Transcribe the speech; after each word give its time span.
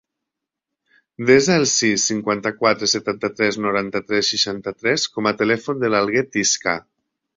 Desa 1.29 1.57
el 1.63 1.65
sis, 1.71 2.05
cinquanta-quatre, 2.11 2.89
setanta-tres, 2.93 3.59
noranta-tres, 3.67 4.33
seixanta-tres 4.35 5.07
com 5.19 5.31
a 5.33 5.35
telèfon 5.43 5.85
de 5.85 5.93
l'Alguer 5.97 6.25
Tiscar. 6.39 6.75